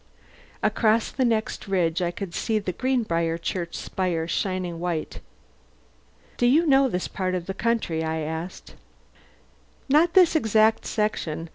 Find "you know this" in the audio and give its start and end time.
6.47-7.07